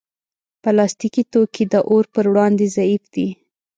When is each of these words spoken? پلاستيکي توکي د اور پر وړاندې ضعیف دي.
پلاستيکي 0.63 1.23
توکي 1.31 1.63
د 1.73 1.75
اور 1.89 2.05
پر 2.13 2.25
وړاندې 2.31 2.65
ضعیف 2.75 3.03
دي. 3.13 3.27